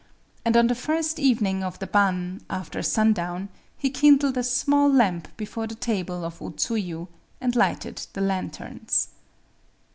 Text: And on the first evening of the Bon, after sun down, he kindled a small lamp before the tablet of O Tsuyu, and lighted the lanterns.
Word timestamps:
And 0.43 0.57
on 0.57 0.65
the 0.65 0.73
first 0.73 1.19
evening 1.19 1.63
of 1.63 1.77
the 1.77 1.85
Bon, 1.85 2.41
after 2.49 2.81
sun 2.81 3.13
down, 3.13 3.49
he 3.77 3.91
kindled 3.91 4.35
a 4.35 4.41
small 4.43 4.91
lamp 4.91 5.27
before 5.37 5.67
the 5.67 5.75
tablet 5.75 6.25
of 6.25 6.41
O 6.41 6.49
Tsuyu, 6.49 7.07
and 7.39 7.55
lighted 7.55 8.07
the 8.13 8.21
lanterns. 8.21 9.09